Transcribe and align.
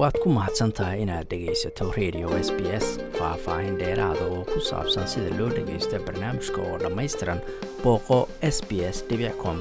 waad 0.00 0.16
ku 0.22 0.28
mahadsan 0.36 0.70
tahay 0.76 1.02
inaad 1.04 1.26
dhegaysato 1.30 1.84
radio 1.98 2.28
s 2.46 2.48
b 2.56 2.60
s 2.84 2.86
faah-faahin 3.18 3.74
dheeraada 3.80 4.24
oo 4.34 4.42
ku 4.52 4.58
saabsan 4.70 5.04
sida 5.12 5.30
loo 5.38 5.48
dhagaysto 5.56 5.96
barnaamijka 6.06 6.60
oo 6.68 6.76
dhammaystiran 6.82 7.40
booqo 7.84 8.18
s 8.54 8.58
b 8.68 8.80
s 8.94 8.98
com 9.42 9.56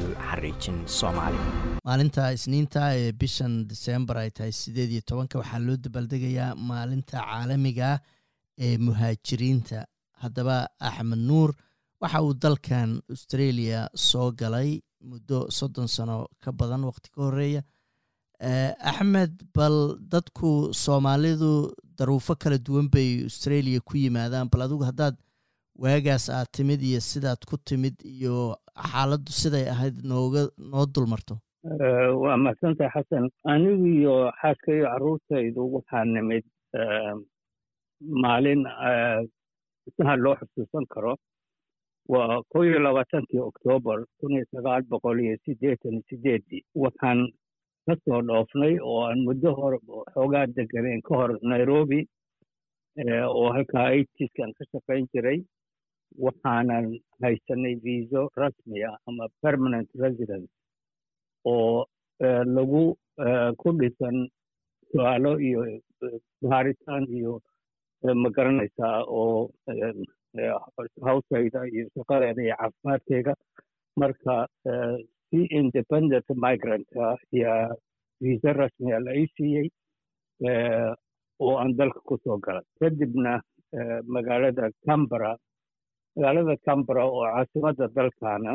u 0.00 0.02
xariijin 0.28 0.78
soomaali. 0.98 1.38
Maalinta 1.86 2.22
isniinta 2.36 2.82
ee 3.02 3.12
bishan 3.20 3.54
disembar 3.70 4.16
ay 4.22 4.30
tahay 4.36 4.52
sideed 4.60 4.90
iyo 4.94 5.02
tobanka 5.10 5.38
waxaa 5.42 5.62
loo 5.66 5.76
dabaaldegayaa 5.84 6.52
maalinta 6.70 7.16
caalamiga 7.30 7.90
ee 8.66 8.74
muhaajiriinta. 8.86 9.78
Haddaba 10.22 10.56
axmed 10.88 11.18
nuur 11.30 11.50
waxa 12.02 12.22
uu 12.26 12.34
dalkan 12.42 12.90
australia 13.12 13.80
soo 13.94 14.28
galay 14.40 14.70
muddo 15.10 15.38
soddon 15.58 15.88
sano 15.96 16.16
ka 16.44 16.50
badan 16.52 16.82
waqti 16.90 17.08
ka 17.14 17.20
horreeya 17.26 17.62
axmed 18.40 19.32
bal 19.54 19.96
dadku 20.12 20.72
soomaalidu 20.72 21.72
daruufo 21.98 22.34
kala 22.42 22.58
duwan 22.58 22.88
bay 22.90 23.22
australia 23.24 23.80
ku 23.80 23.96
yimaadaan. 23.96 24.48
Bal 24.52 24.62
adigu 24.66 24.84
haddaad 24.90 25.16
waagaas 25.76 26.28
aad 26.30 26.48
timid 26.56 26.80
iyo 26.82 27.00
sidaad 27.00 27.44
ku 27.50 27.56
timid 27.58 27.94
iyo 28.04 28.56
xaaladdu 28.90 29.32
siday 29.32 29.68
ahayd 29.68 30.00
nooga 30.04 30.48
noo 30.72 30.86
dulmarto 30.86 31.36
waa 32.22 32.36
mahadsantahay 32.36 32.90
xasan. 32.96 33.28
Anigu 33.44 33.86
iyo 33.86 34.32
xaaska 34.40 34.72
iyo 34.72 34.86
carruurtaydu 34.88 35.60
waxaa 35.74 36.04
nimid 36.04 36.44
maalin 38.22 38.64
isaha 39.88 40.16
loo 40.16 40.34
xusuusan 40.40 40.86
karo 40.94 41.16
waa 42.08 42.40
kow 42.52 42.64
iyo 42.64 42.78
labaatankii 42.80 43.38
oktoobar 43.50 43.98
kun 44.20 44.32
iyo 44.32 44.44
sagaal 44.52 44.82
boqol 44.90 45.20
iyo 45.20 45.36
siddeetan 45.44 45.92
iyo 45.92 46.02
sideeddii 46.08 46.64
waxaan 46.74 47.28
ka 47.86 47.94
soo 48.04 48.20
dhoofnay 48.28 48.74
oo 48.88 48.98
aan 49.08 49.20
muddo 49.28 49.50
hore 49.60 49.78
xoogaa 50.14 50.46
deganeen 50.56 51.02
ka 51.08 51.12
hor 51.20 51.30
nairobi 51.52 52.00
oo 53.36 53.46
halkaa 53.56 53.86
aitiskan 53.92 54.50
ka 54.58 54.64
shaqayn 54.72 55.06
jiray 55.12 55.38
waxaanan 56.26 56.86
haysanay 57.22 57.74
viiso 57.84 58.20
rasmi 58.42 58.78
ah 58.90 58.96
ama 59.08 59.24
permanent 59.44 59.88
residence 60.04 60.50
oo 61.52 61.86
lagu 62.56 62.82
ku 63.60 63.68
dhisan 63.80 64.16
su'aalo 64.92 65.32
iyo 65.48 65.60
baaritaan 66.50 67.04
iyo 67.18 67.32
ma 68.22 68.28
garanaysaa 68.36 68.96
oo 69.20 69.50
hawshayda 71.06 71.60
iyo 71.74 71.84
shaqadeeda 71.96 72.42
iyo 72.46 72.54
caafimaadkayga 72.60 73.34
marka 74.00 74.34
si 75.30 75.40
independent 75.60 76.26
migranta 76.44 77.16
yaa 77.32 77.74
viisa 78.22 78.52
rasmiga 78.52 78.98
la 79.06 79.12
ii 79.20 79.26
siiyey 79.36 79.68
oo 81.40 81.54
aan 81.58 81.72
dalka 81.78 82.00
ku 82.08 82.16
soo 82.24 82.38
galay. 82.38 82.64
Kadibna 82.80 83.40
magaalada 84.14 84.70
cambara 84.86 85.36
magaalada 86.16 86.56
cambara 86.66 87.02
oo 87.06 87.22
caasimadda 87.24 87.86
dalkaana 87.96 88.52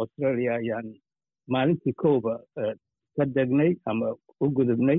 australia 0.00 0.52
ayaan 0.60 0.88
maalintii 1.48 1.92
kooba 2.02 2.34
ka 3.16 3.24
degnay 3.36 3.72
ama 3.86 4.14
u 4.40 4.46
gudubnay. 4.56 4.98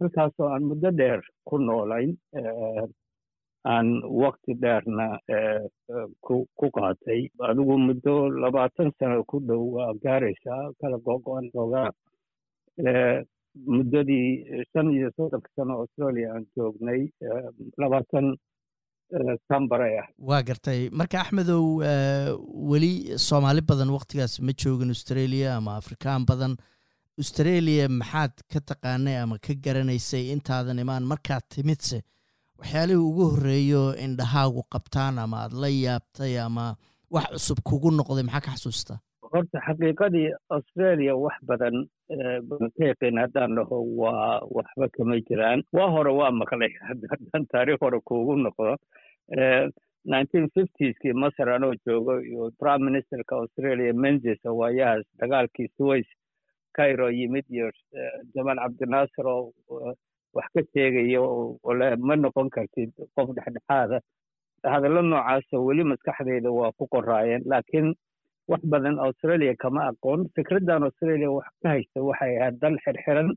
Halkaasoo 0.00 0.48
aan 0.52 0.64
muddo 0.68 0.90
dheer 0.98 1.20
ku 1.48 1.58
noolayn 1.58 2.10
aan 3.74 3.88
wakti 4.22 4.52
dheerna 4.62 5.06
ku 6.26 6.66
qaatay. 6.76 7.20
Adigu 7.48 7.74
muddo 7.86 8.14
labaatan 8.42 8.90
sano 8.98 9.24
ku 9.30 9.40
dhow 9.48 9.62
waa 9.76 9.92
gaaraysaa 10.04 10.62
kala 10.80 10.98
gogo-an 11.06 11.46
xoogaa. 11.54 11.90
Muddadii 13.74 14.28
shan 14.72 14.86
iyo 14.96 15.08
soddonka 15.16 15.48
sano 15.56 15.74
australia 15.82 16.28
aan 16.34 16.44
joognay 16.56 17.02
labaatan 17.82 18.26
cambaray 19.48 19.94
ah 20.02 20.06
waa 20.28 20.42
gartay. 20.48 20.80
Marka 21.00 21.20
axmedow 21.22 21.64
weli 22.70 22.92
soomaali 23.28 23.62
badan 23.70 23.90
waktigaas 23.98 24.34
ma 24.46 24.52
joogin 24.62 24.92
australia 24.96 25.56
ama 25.56 25.76
afrikaan 25.80 26.26
badan. 26.30 26.56
Australia 27.22 27.88
maxaad 27.88 28.34
ka 28.52 28.60
taqaanay 28.70 29.16
ama 29.22 29.38
ka 29.46 29.54
garanaysay 29.64 30.24
intaadan 30.34 30.82
imaan? 30.84 31.04
Markaad 31.12 31.44
timidse 31.54 31.98
waxyaalihii 32.58 33.02
ugu 33.08 33.24
horreeyo 33.32 33.82
indhahaagu 34.06 34.62
qabtaan 34.74 35.18
ama 35.24 35.36
aad 35.44 35.52
la 35.62 35.68
yaabtay 35.68 36.38
ama 36.46 36.66
wax 37.14 37.26
cusub 37.34 37.58
kugu 37.68 37.90
noqday 37.98 38.24
maxaa 38.28 38.44
ka 38.46 38.50
xasuustaa 38.56 38.98
horta 39.32 39.58
xaqiiqadii 39.66 40.28
australia 40.56 41.14
wax 41.24 41.36
badan 41.50 41.76
badan 42.48 42.70
ka 42.76 42.82
yaqiin 42.90 43.18
haddaan 43.22 43.54
dhaho 43.58 43.78
waa 44.00 44.40
waxba 44.56 44.86
kama 44.96 45.16
jiraan. 45.28 45.62
Waa 45.76 45.90
hore 45.94 46.12
waa 46.20 46.30
maqlay 46.40 46.72
haddaan 46.88 47.46
taariikh 47.52 47.80
hore 47.84 47.98
kuugu 48.08 48.36
noqdo. 48.44 48.76
Nineteen 50.12 50.46
fiftieskii 50.54 51.12
masar 51.22 51.48
anoo 51.50 51.74
joogo 51.86 52.20
iyo 52.20 52.50
prime 52.60 52.84
ministerka 52.90 53.36
australia 53.36 53.92
menzies 53.92 54.38
waayahaas 54.44 55.06
dagaalkii 55.20 55.68
suways 55.76 56.06
cairo 56.76 57.10
yimid 57.10 57.44
iyo 57.50 57.70
jamaal 58.34 58.58
cabdinaasir 58.62 59.26
oo 59.26 59.52
wax 60.36 60.46
ka 60.54 60.62
sheegaya 60.72 61.20
ole 61.70 61.86
ma 62.08 62.14
noqon 62.16 62.48
kartid 62.56 62.90
qof 63.16 63.28
dhexdhexaada. 63.36 63.98
Hadallo 64.74 65.00
noocaasa 65.02 65.56
weli 65.66 65.84
maskaxdayda 65.92 66.50
waa 66.58 66.72
ku 66.78 66.84
qoraayeen 66.94 67.42
laakiin 67.52 67.88
wax 68.50 68.62
badan 68.72 68.98
australia 69.06 69.54
kama 69.62 69.82
aqoon. 69.90 70.20
Fikraddan 70.36 70.82
australia 70.88 71.30
wax 71.38 71.48
ka 71.62 71.68
haysta 71.74 71.98
waxay 72.08 72.32
ahayd 72.38 72.56
dal 72.62 72.76
xirxiran 72.84 73.28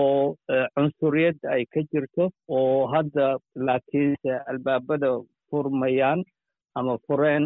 oo 0.00 0.36
cunsuriyad 0.74 1.38
ay 1.54 1.62
ka 1.72 1.80
jirto 1.92 2.24
oo 2.48 2.86
hadda 2.94 3.26
laakiinse 3.68 4.32
albaabada 4.50 5.10
furmayaan 5.50 6.20
ama 6.78 6.94
fureen 7.06 7.44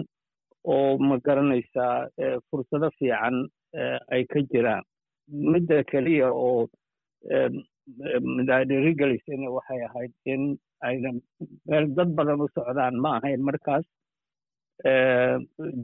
oo 0.75 0.99
ma 1.09 1.16
garanaysaa 1.27 2.09
fursado 2.51 2.91
fiican 2.99 3.37
ay 4.15 4.22
ka 4.33 4.41
jiraan. 4.53 4.84
Midda 5.53 5.78
keliya 5.91 6.28
oo 6.33 6.69
midadhirigelisana 8.37 9.49
waxay 9.56 9.81
ahayd 9.89 10.12
in 10.34 10.43
aynan 10.89 11.17
meel 11.71 11.87
dad 11.97 12.11
badan 12.19 12.41
u 12.45 12.49
socdaan 12.56 12.95
ma 13.05 13.11
ahayn 13.19 13.41
markaas. 13.49 13.84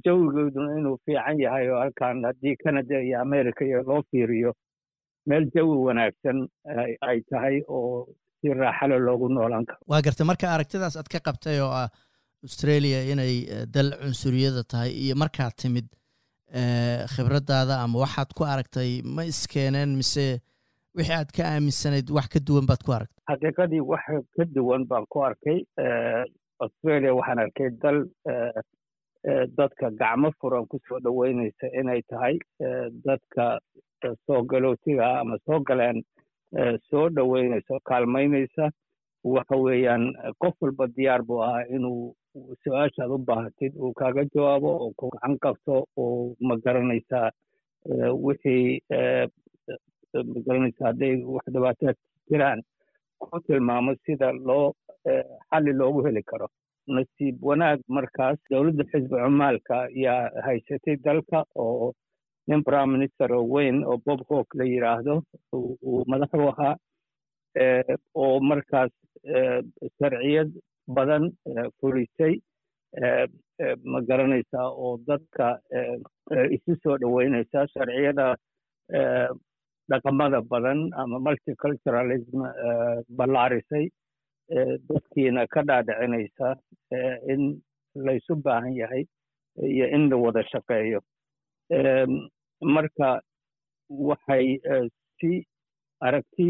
Jawigeeduna 0.04 0.78
inuu 0.78 0.96
fiican 1.04 1.38
yahay 1.44 1.66
oo 1.70 1.80
halkan 1.84 2.24
haddii 2.28 2.56
canada 2.64 2.96
iyo 3.06 3.20
america 3.26 3.62
iyo 3.64 3.82
loo 3.88 4.02
fiiriyo 4.10 4.52
meel 5.28 5.44
jawi 5.54 5.76
wanaagsan 5.88 6.38
ay 7.08 7.18
tahay 7.30 7.56
oo 7.68 8.08
si 8.40 8.48
raaxale 8.60 8.98
loogu 9.06 9.28
noolaan 9.28 9.64
karo. 9.70 9.80
Waa 9.90 10.02
gartay 10.06 10.26
marka 10.30 10.46
aragtidaas 10.54 10.96
aad 10.96 11.08
ka 11.14 11.18
qabtay 11.28 11.58
oo 11.64 11.72
ah 11.82 11.88
australia 12.46 12.98
inay 13.12 13.34
dal 13.74 13.90
cunsuriyada 14.02 14.62
tahay 14.72 14.90
iyo 15.04 15.14
markaad 15.22 15.54
timid 15.62 15.88
khibraddaada 17.14 17.74
ama 17.84 17.96
waxaad 18.04 18.30
ku 18.38 18.42
aragtay 18.52 18.90
ma 19.16 19.22
iskeeneen 19.32 19.90
mise 20.00 20.26
wixii 20.96 21.14
aad 21.16 21.30
ka 21.36 21.42
aaminsanayd 21.54 22.10
wax 22.16 22.28
ka 22.34 22.40
duwan 22.46 22.66
baad 22.70 22.82
ku 22.86 22.92
aragtay? 22.92 23.22
Xaqiiqadii 23.30 23.82
wax 23.92 24.04
ka 24.36 24.44
duwan 24.54 24.86
baan 24.90 25.06
ku 25.12 25.22
arkay 25.28 25.58
australia 26.64 27.14
waxaan 27.18 27.38
arkay 27.44 27.70
dal 27.82 27.98
dadka 29.58 29.90
gacmo 30.00 30.30
furan 30.40 30.66
ku 30.70 30.78
soo 30.88 30.98
dhoweynaysa 31.04 31.66
inay 31.80 32.02
tahay 32.10 32.38
dadka 33.06 33.58
soo 34.26 34.42
galootiga 34.50 35.20
ama 35.20 35.36
soo 35.46 35.60
galeen 35.68 36.02
soo 36.90 37.08
dhoweynaysa 37.16 37.80
kaalmaynaysa. 37.88 38.70
Waxa 39.24 39.56
weeyaan 39.56 40.04
qof 40.40 40.54
walba 40.62 40.86
diyaar 40.96 41.22
buu 41.28 41.42
ahaa 41.44 41.64
inuu 41.76 42.14
su'aashaad 42.64 43.10
u 43.12 43.18
baahatid 43.18 43.72
uu 43.76 43.92
kaaga 43.92 44.24
jawaabo 44.34 44.70
oo 44.84 44.92
ku 44.96 45.10
gacan 45.12 45.34
qabto 45.44 45.84
oo 45.96 46.34
ma 46.40 46.56
garanaysaa 46.64 47.28
wixii 48.24 48.80
magaranaysa 50.14 50.86
hadday 50.88 51.14
wax 51.34 51.44
dhibaataad 51.54 51.96
jiraan 52.30 52.60
ku 53.18 53.40
tilmaamo 53.46 53.94
sida 54.06 54.32
loo 54.32 54.72
xalli 55.50 55.72
loogu 55.80 56.04
heli 56.06 56.22
karo. 56.30 56.48
Nasiib 56.96 57.36
wanaag 57.48 57.80
markaas 57.96 58.38
dowladda 58.50 58.84
xisbi 58.92 59.16
cumaalka 59.24 59.76
yaa 60.04 60.30
haysatay 60.46 60.96
dalka 61.04 61.44
oo 61.64 61.92
nin 62.48 62.62
prime 62.64 62.92
minister 62.96 63.32
oo 63.32 63.44
weyn 63.54 63.84
oo 63.84 63.98
bob 64.06 64.20
hawk 64.30 64.48
la 64.58 64.64
yidhaahdo 64.64 65.14
uu 65.52 66.04
madax 66.10 66.32
u 66.34 66.48
ahaa 66.52 66.74
oo 68.14 68.40
markaas 68.50 68.92
sharciyad 69.98 70.50
badan 70.96 71.24
fulisay 71.80 72.34
ma 73.92 74.00
garanaysaa 74.08 74.66
oo 74.84 74.96
dadka 75.08 75.46
isu 76.56 76.72
soo 76.82 76.96
dhoweynaysa 77.02 77.66
sharciyada 77.74 78.26
dhaqamada 79.90 80.40
badan 80.50 80.80
ama 81.02 81.18
multiculturalism 81.26 82.40
ballaarisay 83.18 83.86
dadkiina 84.88 85.46
ka 85.54 85.62
dhaadhicinaysa 85.70 86.48
in 87.32 87.42
laysu 88.06 88.36
baahan 88.44 88.74
yahay 88.80 89.04
iyo 89.74 89.86
in 89.96 90.08
la 90.10 90.16
wada 90.24 90.42
shaqeeyo 90.52 91.00
marka 92.74 93.20
waxay 93.88 94.46
si 95.20 95.30
aragti 96.00 96.48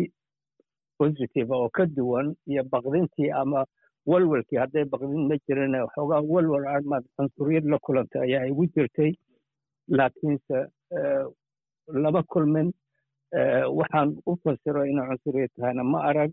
positive 0.98 1.50
oo 1.58 1.68
ka 1.76 1.86
duwan 1.86 2.34
iyo 2.46 2.62
baqdintii 2.72 3.30
ama 3.42 3.64
walwalkii 4.06 4.58
hadday 4.62 4.84
baqdin 4.84 5.28
ma 5.28 5.36
jirin 5.46 5.74
xoogaa 5.94 6.20
walwal 6.32 6.66
amaad 6.76 7.04
cunsuriyad 7.16 7.64
la 7.72 7.78
kulantay 7.78 8.22
ayaa 8.26 8.46
igu 8.50 8.66
jirtay 8.74 9.12
laakiinse 9.88 10.58
lama 12.02 12.22
kulmin 12.22 12.72
waxaan 13.78 14.16
u 14.26 14.36
fasiro 14.44 14.84
inay 14.84 15.06
cunsuriyad 15.10 15.50
tahayna 15.56 15.84
ma 15.84 16.00
arag 16.10 16.30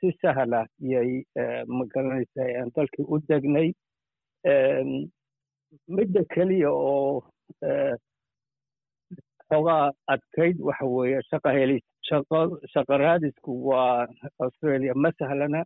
si 0.00 0.08
sahla 0.22 0.66
yay 0.92 1.10
magaranaysa 1.66 2.42
aan 2.60 2.70
dalkii 2.76 3.04
u 3.08 3.18
degnay. 3.28 3.68
Midda 5.88 6.22
keliya 6.34 6.70
oo 6.70 7.22
xoogaa 9.48 9.92
adkayd 10.14 10.56
waxa 10.68 10.84
weeye 10.86 11.20
shaqa 11.30 11.50
helis 11.58 11.84
shaqa 12.74 12.98
raadisku 13.04 13.52
waa 13.68 14.06
australia 14.44 14.92
ma 14.94 15.10
sahlana 15.18 15.62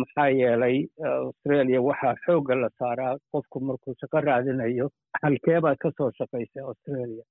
maxaa 0.00 0.28
yeelay 0.40 0.76
australia 1.04 1.80
waxaa 1.88 2.14
xoogga 2.24 2.54
la 2.62 2.68
saaraa 2.78 3.14
qofku 3.32 3.60
markuu 3.60 3.94
shaqo 4.00 4.20
raadinayo 4.28 4.86
halkeebaad 5.22 5.76
ka 5.84 5.90
soo 5.98 6.10
shaqaysay 6.18 6.62
australia 6.70 7.24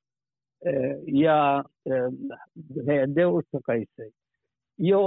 yaa 1.23 1.63
hay'adee 2.87 3.25
u 3.25 3.41
shaqaysay 3.51 4.09
iyo 4.85 5.01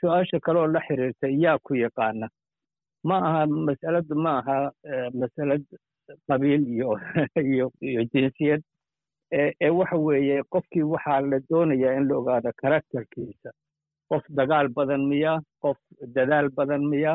su'aasha 0.00 0.40
kaleoo 0.46 0.66
la 0.74 0.80
xiriirtay 0.86 1.34
yaa 1.44 1.58
ku 1.58 1.74
yaqaana 1.84 2.28
ma 3.08 3.16
aha 3.28 3.42
masaladu 3.68 4.14
ma 4.24 4.32
aha 4.40 4.58
masalad 5.20 5.62
qabiil 6.28 6.62
iyo 6.76 7.70
jinsiyad 8.12 8.62
ee 9.38 9.70
waxa 9.78 9.96
weeye 10.06 10.42
qofkii 10.54 10.82
waxaa 10.94 11.20
la 11.30 11.38
doonayaa 11.50 11.96
in 11.98 12.08
la 12.08 12.14
ogaado 12.20 12.50
karakterkiisa 12.62 13.50
qof 14.10 14.24
dagaal 14.38 14.68
badan 14.78 15.02
miya 15.10 15.32
qof 15.64 15.78
dadaal 16.16 16.48
badan 16.58 16.84
miya 16.92 17.14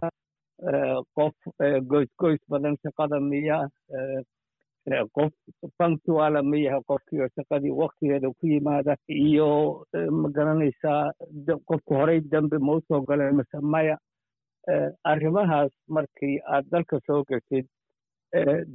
qof 1.17 1.35
goysgoys 1.91 2.41
badan 2.53 2.75
shaqada 2.83 3.19
miya 3.31 3.57
qof 5.15 5.31
punctuala 5.79 6.41
miyaha 6.43 6.79
qofkiio 6.87 7.27
shaqadii 7.35 7.71
waktigeeda 7.81 8.27
ku 8.39 8.47
yimaada 8.47 8.95
iyo 9.07 9.85
ma 10.11 10.29
garanaysaa 10.29 11.11
qofka 11.67 11.95
horey 11.99 12.19
dambe 12.21 12.57
ma 12.59 12.73
u 12.77 12.81
soo 12.87 13.01
galeen 13.01 13.35
mise 13.35 13.57
maya 13.61 13.97
arrimahaas 15.03 15.71
markii 15.87 16.39
aad 16.53 16.65
dalka 16.71 16.99
soo 17.07 17.23
geshid 17.29 17.65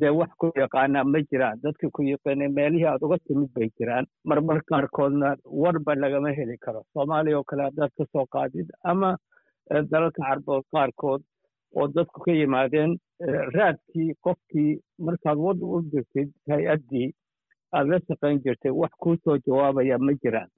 dee 0.01 0.11
wax 0.21 0.31
ku 0.41 0.51
yaqaanaa 0.57 1.05
ma 1.05 1.19
jiraan. 1.31 1.61
Dadka 1.63 1.91
ku 1.91 2.03
yaqaanay 2.03 2.49
meelihii 2.49 2.87
aad 2.87 3.03
uga 3.03 3.19
timid 3.27 3.51
bay 3.55 3.69
jiraan. 3.79 4.07
Marmar 4.25 4.61
qaarkoodna 4.71 5.37
warba 5.63 5.95
lagama 5.95 6.31
heli 6.37 6.57
karo. 6.65 6.83
Soomaaliya 6.95 7.39
oo 7.39 7.45
kale 7.45 7.63
haddaad 7.69 7.91
ka 7.99 8.05
soo 8.13 8.27
qaadid 8.35 8.69
ama 8.85 9.17
dalalka 9.91 10.23
carbood 10.29 10.65
qaarkood 10.73 11.23
oo 11.77 11.87
dadku 11.89 12.21
ka 12.25 12.33
yimaadeen 12.33 12.99
raadkii 13.57 14.15
qofkii 14.25 14.81
markaad 15.07 15.39
wad 15.47 15.63
u 15.63 15.83
jirtid 15.93 16.31
hay'addii 16.51 17.09
aad 17.73 17.87
la 17.93 17.99
shaqayn 18.09 18.39
jirtay 18.45 18.71
wax 18.81 18.93
kuu 19.03 19.17
soo 19.25 19.37
jawaabaya 19.47 19.99
ma 19.99 20.13
jiraan 20.23 20.51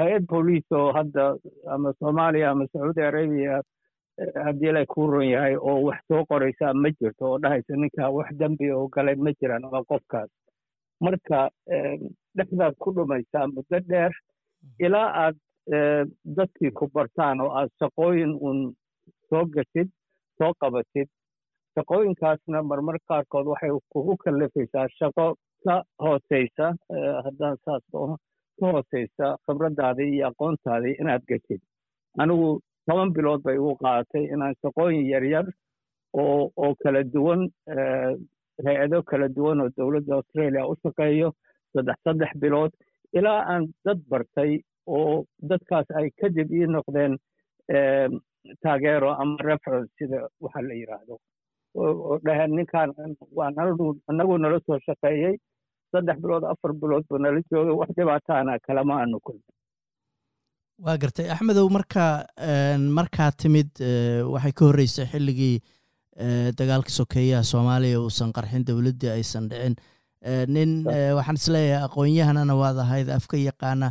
hay'ad 0.00 0.24
booliis 0.30 0.72
oo 0.72 0.92
hadda 0.92 1.24
ama 1.74 1.92
soomaaliya 1.98 2.50
ama 2.50 2.66
sacuudi 2.72 3.02
arabiya 3.02 3.62
haddii 4.44 4.72
la 4.76 4.86
kuu 4.86 5.06
ron 5.10 5.28
yahay 5.28 5.54
oo 5.56 5.76
wax 5.88 6.00
soo 6.08 6.24
qoraysaa 6.30 6.74
ma 6.74 6.90
jirto 7.00 7.24
oo 7.30 7.38
dhahaysa 7.42 7.76
ninkaa 7.76 8.10
wax 8.10 8.28
dembi 8.40 8.70
oo 8.72 8.88
galay 8.88 9.14
ma 9.14 9.32
jiraan 9.40 9.64
ama 9.64 9.84
qofkaas. 9.84 10.30
Marka 11.00 11.48
dhexdaad 12.36 12.74
ku 12.78 12.92
dhumaysaa 12.94 13.46
muddo 13.46 13.78
dheer 13.88 14.12
ilaa 14.78 15.08
aad 15.24 15.36
dadkii 16.36 16.70
ku 16.70 16.88
bartaan 16.94 17.40
oo 17.40 17.50
aad 17.58 17.70
shaqooyin 17.80 18.34
uun 18.40 18.58
soo 19.30 19.44
gashid 19.54 19.88
soo 20.40 20.52
qabatid 20.64 21.08
shaqooyinkaasna 21.76 22.62
marmar 22.70 22.96
qaarkood 23.10 23.46
waxay 23.52 23.70
kugu 23.94 24.16
kallifaysaa 24.24 24.86
shaqo 24.98 25.26
ka 25.64 25.74
hooseysa 26.04 26.66
haddaan 27.26 27.56
saas 27.64 27.82
ka 27.92 28.66
hooseysa 28.72 29.26
khibraddaadii 29.46 30.10
iyo 30.16 30.26
aqoontaadii 30.32 30.94
inaad 31.02 31.22
gashid 31.32 31.60
anigu 32.22 32.48
toban 32.88 33.12
bilood 33.16 33.42
bay 33.46 33.56
igu 33.60 33.72
qaadatay 33.84 34.24
inaan 34.34 34.54
shaqooyin 34.62 35.04
yaryar 35.12 35.46
oo 36.22 36.38
oo 36.64 36.72
kala 36.82 37.02
duwan 37.14 37.42
hay'ado 38.66 38.98
kala 39.10 39.28
duwan 39.36 39.60
oo 39.64 39.68
dowladda 39.76 40.14
australia 40.20 40.66
u 40.72 40.74
shaqeeyo 40.84 41.28
saddex 41.74 41.98
saddex 42.06 42.32
bilood 42.44 42.72
ilaa 43.18 43.40
aan 43.52 43.64
dad 43.84 44.00
bartay 44.12 44.52
oo 44.96 45.24
dadkaas 45.50 45.86
ay 46.00 46.08
kadib 46.20 46.48
ii 46.60 46.66
noqdeen 46.76 47.12
taageero 48.62 49.10
ama 49.22 49.36
reference 49.50 49.90
sida 49.98 50.28
waxa 50.40 50.60
la 50.68 50.74
yidhaahdo 50.80 51.14
oo 51.74 52.18
dhaheen 52.24 52.52
ninkaan 52.58 52.90
waa 53.38 53.48
anagu 54.10 54.38
nala 54.38 54.58
soo 54.66 54.78
shaqeeyey. 54.86 55.36
Saddex 55.92 56.18
bilood 56.22 56.44
afar 56.52 56.72
bilood 56.82 57.04
buu 57.08 57.18
nala 57.18 57.40
joogay. 57.50 57.74
Wax 57.80 57.90
dhibaataana 57.98 58.58
kalama 58.66 58.94
aanu 59.00 59.18
kulmin. 59.26 59.54
Waa 60.84 60.96
gartay. 61.02 61.26
Axmedow 61.34 61.68
markaa 61.76 62.12
markaa 62.98 63.30
timid 63.40 63.70
waxay 64.32 64.52
ka 64.58 64.64
horreysay 64.64 65.06
xilligii 65.12 65.56
dagaalka 66.58 66.90
sokeeyaha 66.98 67.42
soomaaliya 67.52 68.00
uusan 68.00 68.32
qarxin 68.36 68.64
dowladdii 68.68 69.10
aysan 69.16 69.48
dhicin. 69.50 69.74
Nin 70.54 70.70
waxaan 71.18 71.38
is 71.40 71.48
leeyahay 71.54 71.84
aqoon-yahanana 71.88 72.54
waad 72.62 72.78
ahayd 72.84 73.08
afka 73.18 73.36
yaqaana 73.36 73.88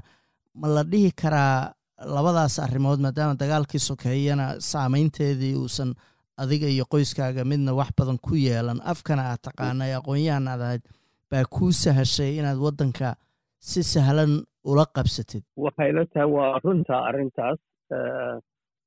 ma 0.62 0.68
la 0.75 0.84
dhihi 0.92 1.12
karaa 1.22 1.74
labadaas 2.06 2.60
arrimood 2.60 3.00
maadaama 3.06 3.36
dagaalkii 3.40 3.80
sokeeyana 3.80 4.46
saameynteedii 4.72 5.56
uusan 5.56 5.94
adiga 6.38 6.68
iyo 6.68 6.86
qoyskaaga 6.94 7.44
midna 7.46 7.74
wax 7.74 7.90
badan 7.98 8.18
ku 8.28 8.36
yeelan. 8.36 8.80
Afkana 8.94 9.24
aad 9.31 9.42
taqaanay 9.48 9.92
aqoon-yahan 10.00 10.48
aad 10.48 10.62
ahayd 10.62 10.84
baa 11.31 11.44
kuu 11.56 11.72
sahashay 11.72 12.38
inaad 12.40 12.57
waddanka 12.66 13.16
si 13.60 13.84
sahlan 13.84 14.44
ula 14.63 14.86
qabsatid. 14.96 15.44
Waxay 15.57 15.92
la 15.98 16.06
tahay 16.13 16.30
waa 16.36 16.60
runta 16.63 16.96
arrintaas 17.10 17.60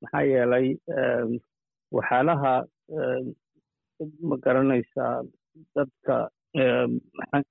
maxaa 0.03 0.23
yeelay 0.33 0.67
waxyaalaha 1.97 2.53
ma 4.29 4.37
garanaysaa 4.45 5.15
dadka 5.77 6.15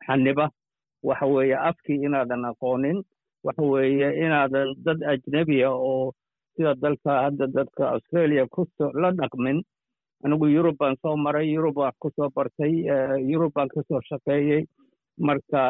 xaniba 0.08 0.46
waxa 1.10 1.26
weeye 1.34 1.56
afkii 1.70 2.00
inaadan 2.08 2.46
aqoonin 2.52 2.98
waxa 3.44 3.64
weeye 3.74 4.08
inaadan 4.26 4.76
dad 4.86 5.00
ajnebiya 5.14 5.70
oo 5.72 6.14
sida 6.56 6.76
dalka 6.76 7.12
hadda 7.24 7.48
dadka 7.48 7.84
australia 7.96 8.46
kuso 8.56 8.92
la 9.02 9.12
dhaqmin 9.12 9.62
anigu 10.24 10.48
yurub 10.56 10.76
baan 10.78 10.96
soo 11.02 11.16
maray 11.18 11.48
yurub 11.56 11.76
baan 11.76 11.94
ku 12.00 12.10
soo 12.16 12.30
bartay 12.36 12.74
yurub 13.32 13.52
baan 13.56 13.68
ka 13.74 13.82
soo 13.88 14.02
shaqeeyey. 14.10 14.64
Marka 15.28 15.62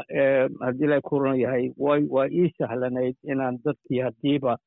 haddii 0.66 0.88
la 0.92 0.98
ku 1.01 1.20
ron 1.20 1.38
yahay 1.40 1.72
way 1.78 2.01
waa 2.16 2.28
ii 2.30 2.50
sahlanayd 2.58 3.16
inaan 3.32 3.58
dadkii 3.66 4.00
haddiiba 4.06 4.58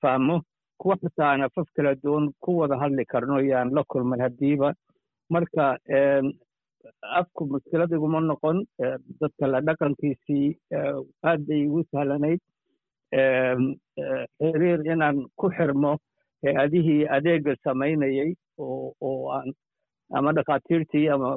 fahmo 0.00 0.36
kuwa 0.80 0.96
xataa 1.02 1.30
aan 1.32 1.42
afaf 1.46 1.68
kala 1.76 1.94
duwan 2.02 2.30
ku 2.40 2.50
wada 2.58 2.76
hadli 2.82 3.04
karno 3.04 3.40
yaan 3.40 3.72
la 3.76 3.82
kulmay 3.88 4.20
haddiiba. 4.20 4.72
Marka 5.30 5.64
afku 7.20 7.46
mushkilad 7.52 7.92
iguma 7.96 8.20
noqon 8.20 8.58
dadka 9.20 9.46
la 9.52 9.60
dhaqankiisii 9.68 10.46
aad 11.30 11.40
bay 11.48 11.60
igu 11.66 11.80
sahlanayd 11.92 12.40
xiriir 14.40 14.80
inaan 14.94 15.16
ku 15.40 15.50
xirmo 15.56 15.92
hay'adihii 16.44 17.00
adeega 17.16 17.54
samaynayay 17.64 18.30
oo 18.66 19.30
aan 19.36 19.48
ama 20.18 20.32
dhakhaatiirtii 20.36 21.06
ama 21.14 21.30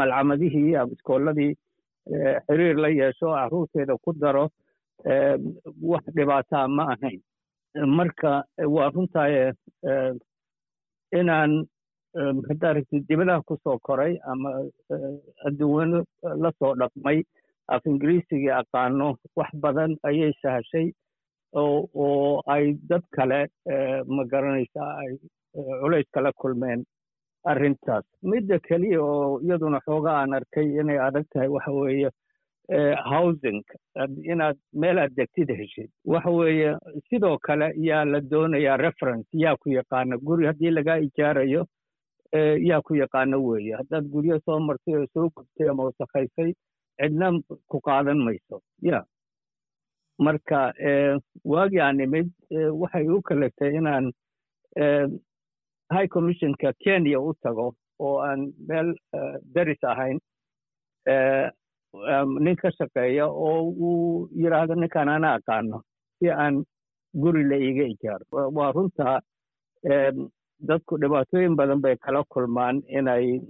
malcamadihii 0.00 0.74
ama 0.80 0.92
iskooladii 0.96 1.52
xiriir 2.46 2.76
la 2.84 2.88
yeesho 3.00 3.28
carruurteeda 3.36 3.94
ku 4.04 4.12
daro 4.22 4.44
wax 5.90 6.04
dhibaataa 6.16 6.66
ma 6.76 6.84
ahayn 6.94 7.20
marka 7.98 8.32
waa 8.74 8.90
runtaaye 8.94 9.44
inaan 11.20 11.52
haddaa 12.48 12.72
ragtid 12.78 13.06
dibadaha 13.08 13.42
ku 13.48 13.56
soo 13.64 13.78
koray 13.88 14.18
ama 14.32 14.50
adduunyano 15.48 16.04
la 16.42 16.50
soo 16.58 16.74
dhaqmay 16.82 17.22
af 17.74 17.86
ingiriisigii 17.92 18.50
aqaano 18.60 19.08
wax 19.36 19.50
badan 19.64 19.96
ayay 20.10 20.32
sahashay 20.42 20.86
oo 21.62 22.42
ay 22.54 22.64
dad 22.90 23.02
kale 23.16 23.40
ma 24.16 24.24
garanaysaa 24.32 24.90
ay 25.04 25.12
culays 25.82 26.08
kala 26.14 26.32
kulmeen 26.32 26.84
arrintaas 27.52 28.04
midda 28.32 28.58
keliya 28.68 29.00
oo 29.02 29.40
iyaduna 29.46 29.80
xoogaa 29.86 30.16
aan 30.20 30.34
arkay 30.38 30.68
inay 30.80 30.98
adag 31.06 31.26
tahay 31.32 31.48
waxa 31.56 31.72
weeye 31.80 32.10
housing 33.12 33.62
inaad 34.32 34.56
meel 34.82 34.98
aad 34.98 35.12
degtid 35.16 35.50
heshid 35.60 35.90
waxa 36.14 36.30
weeye 36.30 36.70
sidoo 37.08 37.38
kale 37.46 37.68
yaa 37.88 38.04
la 38.12 38.20
doonayaa 38.20 38.76
reference 38.86 39.28
yaa 39.44 39.56
ku 39.56 39.68
yaqaana 39.78 40.16
guri 40.28 40.46
haddii 40.50 40.70
lagaa 40.78 40.98
ijaarayo 41.08 41.62
yaa 42.68 42.82
ku 42.82 42.94
yaqaano 42.94 43.38
weeye. 43.44 43.74
Haddaad 43.76 44.04
guryo 44.12 44.38
soo 44.44 44.58
martay 44.60 44.94
oo 44.96 45.06
soo 45.14 45.28
gubtay 45.36 45.68
ama 45.70 45.84
wasakhaysay 45.88 46.52
cidna 47.00 47.30
ku 47.70 47.80
qaadan 47.80 48.18
mayso. 48.26 48.60
Ya. 48.82 49.04
Marka 50.18 50.72
waagii 51.44 51.80
aan 51.80 52.00
imid 52.00 52.28
waxay 52.52 53.08
u 53.08 53.22
kaleftay 53.22 53.74
inaan 53.78 54.12
high 55.94 56.08
commissionka 56.08 56.72
kenya 56.84 57.20
u 57.20 57.34
tago 57.42 57.74
oo 57.98 58.18
aan 58.22 58.52
meel 58.68 58.94
daris 59.54 59.82
ahayn. 59.84 60.18
Nin 62.44 62.56
ka 62.56 62.70
shaqeeya 62.78 63.26
oo 63.26 63.62
uu 63.70 64.28
yidhaahdo 64.34 64.74
ninkaan 64.74 65.08
ana 65.08 65.34
aqaano 65.38 65.82
si 66.18 66.30
aan 66.30 66.64
guri 67.14 67.44
la 67.50 67.56
iiga 67.56 67.84
ijaaro. 67.94 68.24
Waa 68.56 68.72
runta 68.72 69.20
dadku 70.60 70.98
dhibaatooyin 71.00 71.56
badan 71.56 71.80
bay 71.80 71.96
kala 71.96 72.24
kulmaan 72.32 72.82
inay 72.88 73.40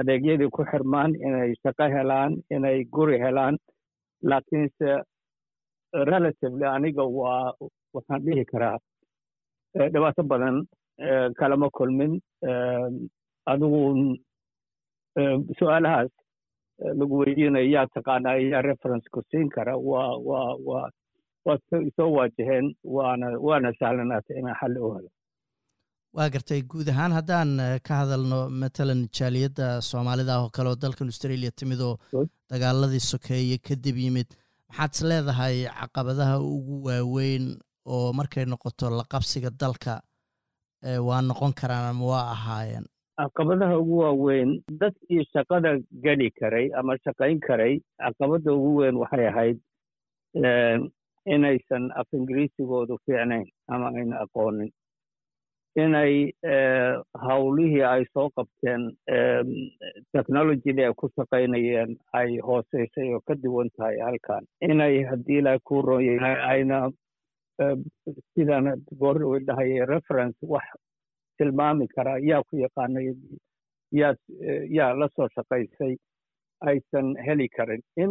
adeegyadii 0.00 0.50
ku 0.50 0.64
xirmaan 0.70 1.14
inay 1.14 1.54
shaqo 1.62 1.86
helaan 1.96 2.32
inay 2.50 2.84
guri 2.84 3.18
helaan. 3.24 3.56
Laakiinse 4.22 5.02
relatively 6.12 6.66
aniga 6.66 7.04
waa 7.04 7.52
waxaan 7.94 8.24
dhihi 8.24 8.44
karaa 8.52 8.78
dhibaato 9.92 10.22
badan 10.22 10.56
kalama 11.38 11.68
kulmin 11.70 12.12
adigu 13.52 13.80
su'aalahaas 15.58 16.10
lagu 16.98 17.14
weydiinayo 17.22 17.68
yaa 17.74 17.86
taqaanaa 17.94 18.36
yaa 18.52 18.62
reference 18.62 19.06
ku 19.14 19.20
siin 19.30 19.48
kara 19.54 19.74
waa 19.76 20.16
waa 20.28 20.54
waa 20.68 20.88
waa 21.46 21.58
soo 21.96 22.10
waajaheen 22.16 22.66
waana 22.84 23.26
waana 23.46 23.72
sahlanaatay 23.80 24.38
inaan 24.40 24.56
xalli 24.60 24.80
u 24.86 24.90
helo 24.94 25.10
waa 26.16 26.28
gartay 26.34 26.60
guud 26.70 26.88
ahaan 26.92 27.12
haddaan 27.16 27.50
ka 27.86 27.94
hadalno 28.02 28.38
matalan 28.62 29.00
jaaliyadda 29.18 29.66
soomaalida 29.90 30.32
ah 30.36 30.42
oo 30.44 30.50
kale 30.56 30.68
oo 30.72 30.76
dalkan 30.82 31.08
australia 31.12 31.50
timid 31.60 31.80
oo 31.80 31.94
dagaaladii 32.52 33.00
sokeeye 33.12 33.56
kadib 33.68 33.96
yimid. 34.04 34.28
Maxaad 34.68 34.92
is 34.94 35.02
leedahay 35.10 35.56
caqabadaha 35.80 36.36
ugu 36.54 36.76
waaweyn 36.86 37.44
oo 37.86 38.12
markay 38.18 38.44
noqoto 38.44 38.90
la 38.98 39.04
qabsiga 39.12 39.50
dalka 39.62 39.94
waa 41.08 41.20
noqon 41.28 41.52
karaan 41.60 41.88
ama 41.92 42.04
waa 42.12 42.24
ahaayeen? 42.34 42.84
Caqabadaha 43.20 43.78
ugu 43.82 43.96
waaweyn 44.04 44.50
dadkii 44.80 45.24
shaqada 45.32 45.70
geli 46.04 46.28
karay 46.40 46.66
ama 46.78 46.96
shaqayn 47.04 47.40
karay 47.48 47.74
caqabadda 48.04 48.52
ugu 48.58 48.70
weyn 48.80 48.96
waxay 49.02 49.26
ahayd 49.32 49.58
inaysan 51.34 51.84
af 52.00 52.08
ingiriisigoodu 52.18 52.98
fiicnayn 53.06 53.46
ama 53.72 53.88
ayna 53.98 54.16
aqoonin 54.24 54.70
inay 55.76 56.32
hawlihii 57.26 57.82
ay 57.90 58.04
soo 58.14 58.28
qabteen 58.36 58.82
technologydii 60.16 60.84
ay 60.88 60.94
ku 60.96 61.08
shaqaynayeen 61.16 61.96
ay 62.20 62.38
hooseysay 62.48 63.12
oo 63.14 63.20
ka 63.26 63.34
duwan 63.42 63.70
tahay 63.76 63.98
halkan. 64.06 64.44
Inay 64.60 65.02
haddii 65.10 65.38
ilaa 65.42 65.58
ku 65.64 65.82
ron 65.82 66.04
yahay 66.04 66.36
ayna 66.52 66.90
sidaan 68.34 68.82
goor 68.98 69.18
dhahaya 69.46 69.86
reference 69.86 70.38
wax 70.42 70.64
tilmaami 71.38 71.86
karaa 71.96 72.18
yaa 72.18 72.42
ku 72.42 72.56
yaqaanay 72.56 73.14
yaa 73.92 74.14
yaa 74.78 74.92
la 74.94 75.08
soo 75.16 75.28
shaqaysay 75.36 75.96
aysan 76.60 77.14
heli 77.26 77.48
karin. 77.48 77.82
In 77.96 78.10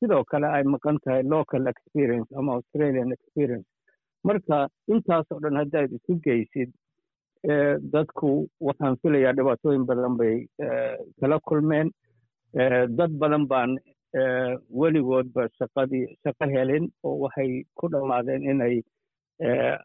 sidoo 0.00 0.24
kale 0.24 0.46
ay 0.46 0.62
maqan 0.64 0.98
tahay 1.04 1.22
local 1.22 1.66
experience 1.66 2.28
ama 2.38 2.52
australian 2.54 3.12
experience. 3.12 3.66
Marka 4.24 4.68
intaas 4.88 5.26
oo 5.32 5.40
dhan 5.40 5.56
haddaad 5.60 5.92
isu 5.92 6.16
geysid 6.24 6.70
dadku 7.92 8.48
waxaan 8.60 8.96
filayaa 9.02 9.32
dhibaatooyin 9.36 9.84
badan 9.86 10.16
bay 10.16 10.46
kala 11.20 11.38
kulmeen. 11.48 11.90
Dad 12.98 13.12
badan 13.20 13.46
baan 13.48 13.78
weligoodba 14.80 15.48
shaqadii 15.58 16.06
shaqo 16.24 16.46
helin 16.54 16.84
oo 17.04 17.16
waxay 17.24 17.64
ku 17.76 17.88
dhammaadeen 17.92 18.42
inay 18.50 18.76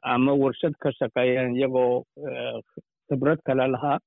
ama 0.03 0.33
warshad 0.43 0.73
ka 0.81 0.91
shaqeeyeen 0.99 1.55
iyagoo 1.57 2.03
khibrad 3.09 3.39
kale 3.45 3.65
lahaa 3.73 3.97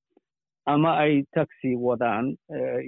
ama 0.73 0.91
ay 1.05 1.15
taxi 1.35 1.75
wadaan 1.77 2.37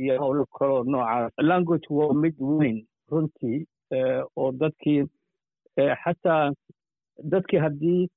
iyo 0.02 0.18
howlo 0.22 0.46
kaloo 0.58 0.82
noocaas. 0.84 1.32
Language 1.50 1.86
waa 1.90 2.12
mid 2.22 2.34
weyn 2.38 2.78
runtii 3.10 3.66
oo 4.36 4.52
dadkii 4.60 5.02
xataa 6.04 6.52
dadkii 7.32 7.58
haddii 7.64 8.08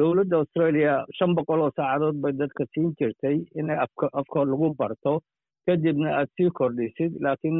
dowladda 0.00 0.36
australia 0.42 0.92
shan 1.18 1.34
boqol 1.38 1.60
oo 1.66 1.72
saacadood 1.78 2.16
bay 2.24 2.32
dadka 2.42 2.64
siin 2.74 2.90
jirtay 3.00 3.36
inay 3.60 3.78
afka 3.86 4.06
afka 4.20 4.44
lagu 4.52 4.74
barto. 4.82 5.14
Kadibna 5.68 6.10
aad 6.18 6.28
sii 6.36 6.50
kordhisid 6.58 7.12
laakiin 7.24 7.58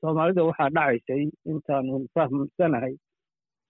soomaalida 0.00 0.42
waxaa 0.48 0.68
dhacaysay 0.76 1.22
intaanu 1.52 2.00
fahmsanahay 2.14 2.94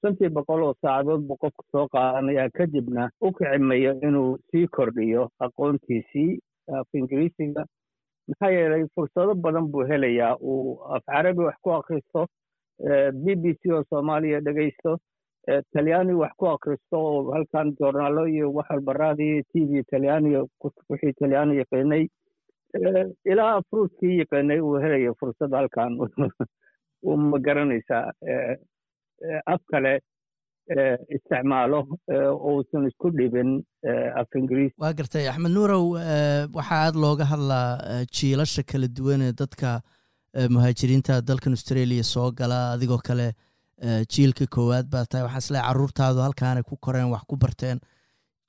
shantii 0.03 0.31
boqol 0.39 0.63
oo 0.69 0.75
saacadood 0.83 1.23
buu 1.29 1.37
qofku 1.45 1.65
soo 1.73 1.85
qaadanaya 1.95 2.47
kadibna 2.59 3.03
u 3.27 3.33
kicimayo 3.37 3.93
inuu 4.09 4.31
sii 4.51 4.67
kordhiyo 4.77 5.23
aqoontiisii 5.47 6.31
af 6.81 6.89
ingiriisiga. 6.99 7.63
Maxaa 8.29 8.51
yeelay 8.57 8.85
fursado 8.95 9.35
badan 9.45 9.67
buu 9.73 9.87
helayaa. 9.91 10.35
Uu 10.51 10.83
af 10.95 11.03
carabi 11.13 11.43
wax 11.49 11.57
ku 11.65 11.71
akristo 11.79 12.27
b 13.23 13.25
b 13.43 13.45
c 13.61 13.73
oo 13.77 13.83
soomaaliya 13.91 14.41
dhegaysto 14.47 14.93
talyaani 15.47 16.15
wax 16.15 16.33
ku 16.37 16.47
akristo 16.47 16.97
oo 17.11 17.33
halkan 17.33 17.75
joornaalo 17.81 18.27
iyo 18.29 18.53
wax 18.53 18.71
walba 18.71 18.93
raadiyo 18.93 19.43
t 19.53 19.65
v 19.71 19.83
talyaaniga 19.91 20.41
wixii 20.91 21.13
talyaani 21.21 21.57
yaqiinay 21.57 22.05
ilaa 23.33 23.63
fruutkii 23.71 24.19
yaqiinay 24.19 24.61
uu 24.61 24.77
helayo 24.85 25.15
fursad 25.21 25.53
halkan. 25.53 25.99
Ma 27.31 27.39
garanaysaa 27.39 28.13
af 29.47 29.61
kale 29.71 30.01
isticmaalo 31.17 31.81
uusan 32.51 32.87
isku 32.89 33.11
dhibin 33.11 33.63
af 34.21 34.37
ingiriis. 34.37 34.73
Waa 34.79 34.93
gartay 34.93 35.29
axmed 35.29 35.53
nuurow 35.53 35.85
waxaa 36.59 36.83
aada 36.85 37.03
looga 37.05 37.25
hadlaa 37.33 38.05
jiilasha 38.19 38.63
kala 38.73 38.89
duwan 38.99 39.23
ee 39.23 39.33
dadka 39.43 39.81
muhaajiriinta 40.55 41.21
dalkan 41.29 41.57
australia 41.59 42.05
soo 42.15 42.31
gala 42.41 42.59
adigoo 42.75 43.01
kale 43.09 43.33
jiilka 44.13 44.45
koowaad 44.55 44.87
baa 44.93 45.05
tahay. 45.11 45.25
Waxaa 45.27 45.39
isle 45.45 45.61
caruurtaadu 45.69 46.21
halkaanay 46.27 46.63
ku 46.63 46.77
koreen 46.77 47.11
wax 47.15 47.23
ku 47.29 47.37
barteen. 47.37 47.79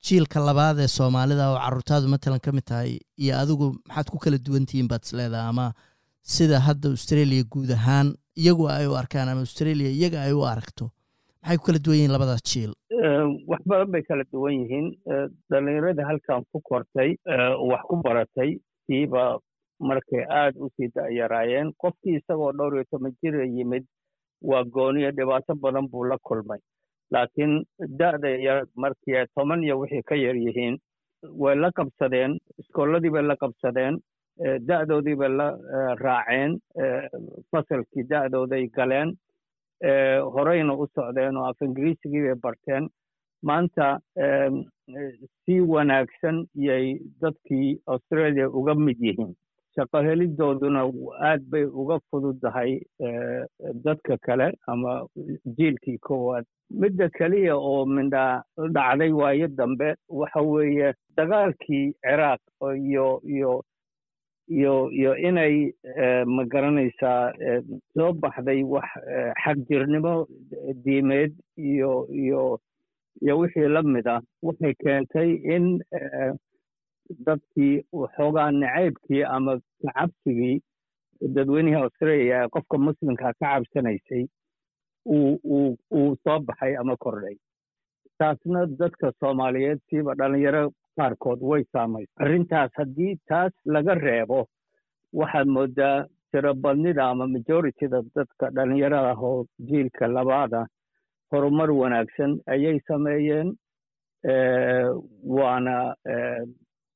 Jiilka 0.05 0.39
labaad 0.39 0.79
ee 0.79 0.87
soomaalida 0.97 1.49
oo 1.51 1.59
caruurtaadu 1.65 2.07
matalan 2.13 2.39
ka 2.45 2.51
mid 2.51 2.65
tahay 2.71 2.99
iyo 3.23 3.33
adigu 3.41 3.65
maxaad 3.87 4.07
ku 4.11 4.17
kala 4.23 4.37
duwan 4.37 4.65
tihiin 4.65 4.87
baad 4.91 5.03
isleedaha 5.07 5.49
ama 5.53 5.65
sida 6.35 6.59
hadda 6.67 6.89
australia 6.95 7.43
guud 7.53 7.71
ahaan 7.77 8.07
iyagu 8.37 8.65
ay 8.69 8.87
u 8.87 8.95
arkaan 9.01 9.29
ama 9.29 9.41
australia 9.45 9.89
iyaga 9.89 10.21
ay 10.25 10.33
u 10.33 10.41
aragto 10.53 10.85
maxay 11.41 11.57
ku 11.57 11.65
kala 11.67 11.79
duwan 11.85 11.97
yihiin 11.97 12.11
labadaas 12.15 12.43
jiil? 12.49 12.71
Wax 13.51 13.61
badan 13.69 13.91
bay 13.93 14.01
kala 14.09 14.23
duwan 14.33 14.53
yihiin. 14.61 14.87
Dhallinyarada 15.49 16.03
halkan 16.09 16.43
ku 16.51 16.59
kortay 16.69 17.09
wax 17.71 17.81
ku 17.89 17.95
baratay 18.05 18.49
kiiba 18.87 19.23
markay 19.89 20.23
aada 20.39 20.57
u 20.65 20.69
sii 20.77 20.89
da'yaraayeen. 20.95 21.73
Qofkii 21.81 22.17
isagoo 22.19 22.51
dhowr 22.57 22.73
iyo 22.75 22.83
toban 22.91 23.13
jira 23.21 23.45
yimid 23.45 23.85
waa 24.49 24.63
gooniyo 24.63 25.11
dhibaato 25.17 25.55
badan 25.63 25.87
buu 25.91 26.03
la 26.09 26.17
kulmay. 26.27 26.59
Laakiin 27.11 27.53
da'da 27.99 28.29
yar 28.47 28.59
markii 28.75 29.25
toban 29.35 29.63
iyo 29.63 29.79
wixii 29.79 30.03
ka 30.09 30.15
yar 30.15 30.35
yihiin 30.35 30.77
way 31.41 31.55
la 31.55 31.69
qabsadeen 31.77 32.37
iskoolladii 32.59 33.09
bay 33.15 33.23
la 33.23 33.35
qabsadeen 33.41 33.97
da'doodii 34.67 35.15
bay 35.21 35.29
la 35.39 35.47
raaceen 36.03 36.51
fasalkii 37.51 38.03
da'dooday 38.11 38.63
galeen 38.77 39.09
horeyna 40.35 40.73
u 40.73 40.87
socdeen 40.95 41.37
oo 41.37 41.45
af 41.49 41.61
ingiriisigii 41.61 42.21
bay 42.27 42.35
barteen. 42.43 42.89
Maanta 43.43 43.99
si 45.45 45.55
wanaagsan 45.73 46.45
yay 46.55 46.99
dadkii 47.21 47.79
australia 47.93 48.49
uga 48.49 48.73
mid 48.75 48.97
yihiin 49.07 49.31
shaqo 49.75 50.01
helidooduna 50.07 50.81
aad 51.29 51.41
bay 51.51 51.63
uga 51.65 51.97
fududahay 52.09 52.71
dadka 53.85 54.17
kale 54.25 54.47
ama 54.67 54.93
jiilkii 55.57 55.97
koowaad. 56.07 56.45
Midda 56.81 57.09
keliya 57.17 57.55
oo 57.57 57.85
mindha 57.85 58.43
dhacday 58.57 59.11
waayo 59.11 59.47
dambe 59.47 59.95
waxa 60.09 60.41
weeye 60.41 60.93
dagaalkii 61.17 61.93
ciraaq 62.03 62.41
iyo 62.75 63.21
iyo 63.25 63.63
iyo 64.47 64.75
iyo 64.91 65.11
inay 65.17 65.55
ma 66.25 66.43
garanaysaa 66.45 67.31
soo 67.93 68.11
baxday 68.13 68.63
wax 68.63 68.87
xagjirnimo 69.43 70.27
diimeed 70.85 71.33
iyo 71.57 72.07
iyo 72.11 72.59
iyo 73.21 73.37
wixii 73.39 73.67
la 73.67 73.81
mid 73.83 74.07
ah. 74.07 74.21
Waxay 74.41 74.73
keentay 74.83 75.29
in 75.55 75.79
dadkii 77.25 77.73
xoogaa 78.15 78.51
nacaybkii 78.51 79.23
ama 79.23 79.53
kacabsigii 79.85 80.61
dadweynihii 81.35 81.81
australia 81.83 82.43
ee 82.43 82.47
qofka 82.55 82.77
muslimka 82.77 83.23
ka 83.23 83.33
cabsanaysay 83.39 84.23
uu 85.05 86.15
soo 86.23 86.39
baxay 86.47 86.77
ama 86.77 86.95
kordhay. 87.03 87.35
Taasna 88.19 88.65
dadka 88.79 89.11
soomaaliyeed 89.19 89.79
siiba 89.89 90.15
dhalinyaro 90.15 90.63
qaarkood 90.97 91.39
way 91.51 91.63
saamaysa 91.73 92.11
arrintaas 92.23 92.71
haddii 92.79 93.15
taas 93.29 93.53
laga 93.65 93.93
reebo 93.95 94.39
waxaad 95.19 95.47
moodaa 95.47 96.05
tirobadnida 96.31 97.03
ama 97.09 97.27
majorityda 97.27 98.01
dadka 98.15 98.49
dhalinyarada 98.55 99.09
ah 99.11 99.23
oo 99.29 99.45
jiilka 99.69 100.07
labaada 100.07 100.61
horumar 101.31 101.71
wanaagsan 101.71 102.31
ayay 102.53 102.79
sameeyeen 102.87 103.49
waana 105.37 105.75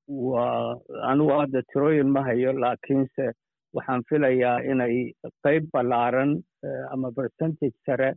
waa 0.08 0.76
anugu 1.12 1.32
hadda 1.40 1.62
tirooyin 1.72 2.10
ma 2.16 2.22
hayo 2.28 2.54
laakiinse 2.64 3.26
waxaan 3.74 4.04
filayaa 4.10 4.58
inay 4.72 4.96
qayb 5.46 5.64
ballaaran 5.74 6.32
ama 6.94 7.12
percentage 7.12 7.76
sare 7.86 8.10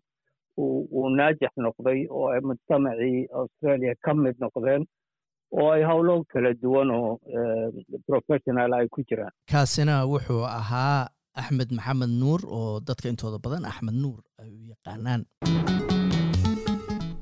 uu 0.58 1.08
naajix 1.18 1.52
noqday 1.64 2.00
oo 2.10 2.28
ay 2.34 2.40
mujtamacii 2.50 3.26
australia 3.40 3.94
ka 4.04 4.14
mid 4.14 4.36
noqdeen 4.44 4.82
oo 5.60 5.68
ay 5.74 5.82
howlo 5.90 6.24
kala 6.32 6.52
duwan 6.62 6.90
oo 6.90 7.10
professional 8.06 8.72
ay 8.78 8.86
ku 8.94 9.00
jiraan. 9.08 9.32
Kaasina 9.52 10.04
wuxuu 10.12 10.44
ahaa 10.60 11.08
axmed 11.40 11.70
maxamed 11.78 12.12
nuur 12.20 12.40
oo 12.58 12.80
dadka 12.88 13.08
intooda 13.08 13.38
badan 13.44 13.64
axmed 13.70 13.94
nuur 14.04 14.20
ay 14.42 14.50
u 14.58 14.60
yaqaanaan 14.72 15.22